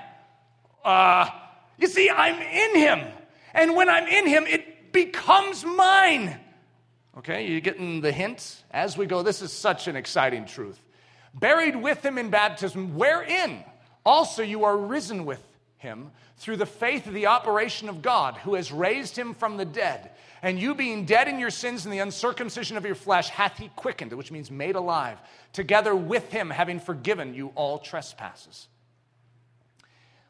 [0.84, 1.30] uh,
[1.78, 3.08] you see, I'm in him.
[3.54, 6.40] And when I'm in him, it becomes mine.
[7.18, 8.64] Okay, you getting the hint?
[8.72, 10.80] As we go, this is such an exciting truth.
[11.34, 13.64] Buried with him in baptism, wherein
[14.06, 15.44] also you are risen with
[15.78, 19.66] him through the faith of the operation of God who has raised him from the
[19.66, 20.12] dead.
[20.42, 23.70] And you being dead in your sins and the uncircumcision of your flesh, hath he
[23.76, 25.18] quickened, which means made alive,
[25.52, 28.68] together with him, having forgiven you all trespasses.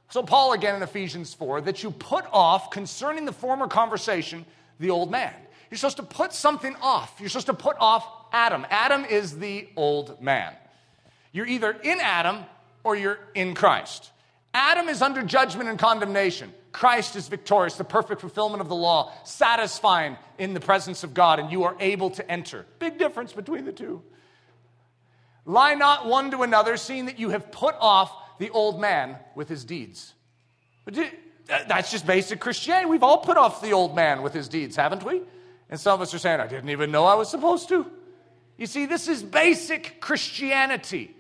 [0.10, 4.46] So, Paul again in Ephesians 4 that you put off concerning the former conversation
[4.80, 5.34] the old man.
[5.70, 7.18] You're supposed to put something off.
[7.20, 8.66] You're supposed to put off Adam.
[8.70, 10.54] Adam is the old man.
[11.32, 12.44] You're either in Adam
[12.84, 14.12] or you're in Christ.
[14.54, 16.54] Adam is under judgment and condemnation.
[16.72, 21.40] Christ is victorious, the perfect fulfillment of the law, satisfying in the presence of God,
[21.40, 22.66] and you are able to enter.
[22.80, 24.02] Big difference between the two.
[25.46, 29.50] Lie not one to another, seeing that you have put off the old man with
[29.50, 30.14] his deeds.
[31.48, 32.90] That's just basic Christianity.
[32.90, 35.22] We've all put off the old man with his deeds, haven't we?
[35.70, 37.86] And some of us are saying, I didn't even know I was supposed to.
[38.58, 41.16] You see, this is basic Christianity.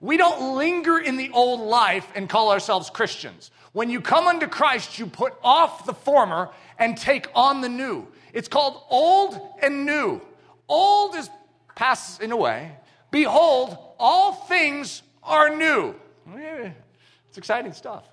[0.00, 3.50] We don't linger in the old life and call ourselves Christians.
[3.72, 8.06] When you come unto Christ, you put off the former and take on the new.
[8.32, 10.20] It's called old and new.
[10.68, 11.30] Old is
[11.74, 12.72] passing away.
[13.10, 15.94] Behold, all things are new.
[17.28, 18.04] It's exciting stuff.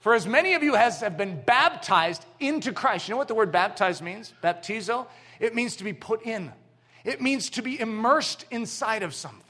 [0.00, 3.34] For as many of you as have been baptized into Christ, you know what the
[3.34, 4.32] word baptized means?
[4.42, 5.06] Baptizo?
[5.38, 6.52] It means to be put in,
[7.04, 9.49] it means to be immersed inside of something.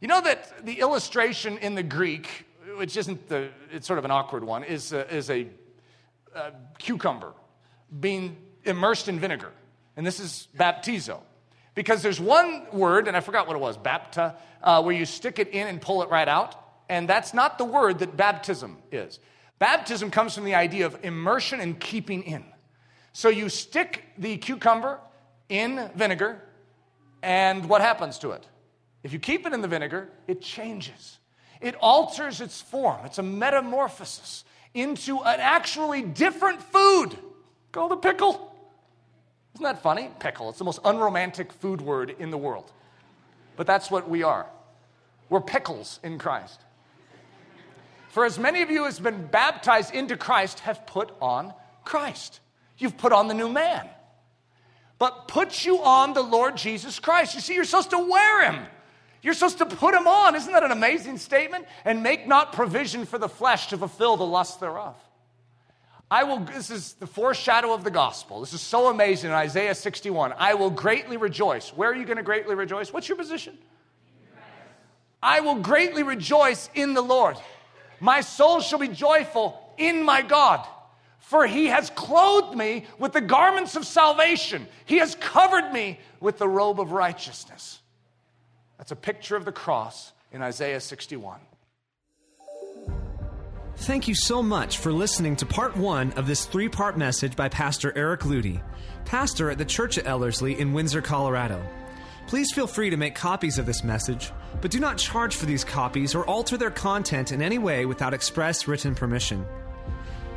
[0.00, 2.46] You know that the illustration in the Greek,
[2.76, 5.46] which isn't the, it's sort of an awkward one, is a, is a,
[6.34, 7.34] a cucumber
[8.00, 9.52] being immersed in vinegar.
[9.96, 11.20] And this is baptizo.
[11.74, 15.38] Because there's one word, and I forgot what it was, bapta, uh, where you stick
[15.38, 16.56] it in and pull it right out.
[16.88, 19.20] And that's not the word that baptism is.
[19.58, 22.44] Baptism comes from the idea of immersion and keeping in.
[23.12, 24.98] So you stick the cucumber
[25.48, 26.40] in vinegar,
[27.22, 28.46] and what happens to it?
[29.02, 31.18] If you keep it in the vinegar, it changes.
[31.60, 33.04] It alters its form.
[33.04, 34.44] It's a metamorphosis
[34.74, 37.16] into an actually different food
[37.72, 38.54] called a pickle.
[39.54, 40.10] Isn't that funny?
[40.18, 40.48] Pickle.
[40.50, 42.70] It's the most unromantic food word in the world.
[43.56, 44.46] But that's what we are.
[45.28, 46.60] We're pickles in Christ.
[48.10, 52.40] For as many of you as have been baptized into Christ have put on Christ.
[52.78, 53.88] You've put on the new man.
[54.98, 57.34] But put you on the Lord Jesus Christ.
[57.34, 58.66] You see, you're supposed to wear him.
[59.22, 60.34] You're supposed to put them on.
[60.34, 61.66] Isn't that an amazing statement?
[61.84, 64.96] And make not provision for the flesh to fulfill the lust thereof.
[66.10, 68.40] I will, this is the foreshadow of the gospel.
[68.40, 70.34] This is so amazing in Isaiah 61.
[70.36, 71.68] I will greatly rejoice.
[71.70, 72.92] Where are you going to greatly rejoice?
[72.92, 73.56] What's your position?
[75.22, 77.36] I will greatly rejoice in the Lord.
[78.00, 80.66] My soul shall be joyful in my God,
[81.18, 84.66] for he has clothed me with the garments of salvation.
[84.86, 87.79] He has covered me with the robe of righteousness.
[88.80, 91.38] That's a picture of the cross in Isaiah 61.
[93.76, 97.50] Thank you so much for listening to part one of this three part message by
[97.50, 98.62] Pastor Eric Ludy,
[99.04, 101.62] pastor at the Church at Ellerslie in Windsor, Colorado.
[102.26, 105.62] Please feel free to make copies of this message, but do not charge for these
[105.62, 109.44] copies or alter their content in any way without express written permission.